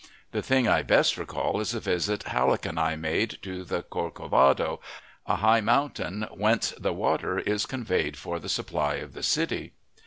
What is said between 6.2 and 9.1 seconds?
whence the water is conveyed for the supply